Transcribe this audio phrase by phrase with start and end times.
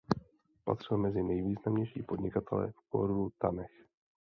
[0.63, 3.85] Patřil mezi nejvýznamnější podnikatele v Korutanech.